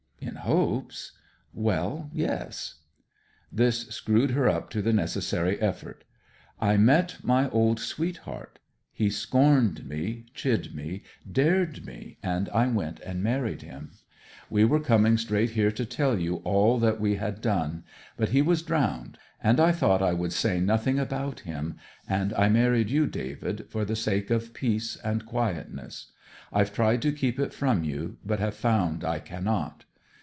'In 0.23 0.35
hopes!' 0.47 1.11
'Well, 1.53 2.09
yes.' 2.13 2.75
This 3.51 3.87
screwed 3.87 4.31
her 4.31 4.47
up 4.47 4.69
to 4.71 4.81
the 4.81 4.93
necessary 4.93 5.59
effort. 5.59 6.03
'I 6.59 6.77
met 6.77 7.17
my 7.23 7.49
old 7.49 7.79
sweetheart. 7.79 8.59
He 8.93 9.09
scorned 9.09 9.87
me, 9.87 10.25
chid 10.35 10.75
me, 10.75 11.03
dared 11.29 11.85
me, 11.87 12.17
and 12.21 12.49
I 12.49 12.67
went 12.67 12.99
and 13.01 13.23
married 13.23 13.63
him. 13.63 13.91
We 14.49 14.63
were 14.63 14.79
coming 14.79 15.17
straight 15.17 15.51
here 15.51 15.71
to 15.71 15.85
tell 15.85 16.19
you 16.19 16.35
all 16.37 16.79
what 16.79 16.99
we 17.01 17.15
had 17.15 17.41
done; 17.41 17.83
but 18.15 18.29
he 18.29 18.41
was 18.43 18.61
drowned; 18.61 19.17
and 19.43 19.59
I 19.59 19.71
thought 19.71 20.03
I 20.03 20.13
would 20.13 20.33
say 20.33 20.59
nothing 20.59 20.99
about 20.99 21.41
him: 21.41 21.77
and 22.07 22.31
I 22.33 22.47
married 22.47 22.89
you, 22.91 23.05
David, 23.07 23.67
for 23.69 23.85
the 23.85 23.95
sake 23.97 24.29
of 24.29 24.53
peace 24.53 24.95
and 24.97 25.25
quietness. 25.25 26.11
I've 26.53 26.73
tried 26.73 27.01
to 27.03 27.11
keep 27.11 27.39
it 27.39 27.53
from 27.53 27.83
you, 27.83 28.17
but 28.25 28.39
have 28.39 28.55
found 28.55 29.03
I 29.03 29.19
cannot. 29.19 29.85